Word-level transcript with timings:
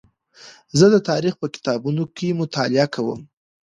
زه 0.77 0.85
د 0.93 0.97
تاریخ 1.09 1.33
په 1.41 1.47
کتابتون 1.55 1.97
کې 2.17 2.37
مطالعه 2.41 2.87
کوم. 2.95 3.21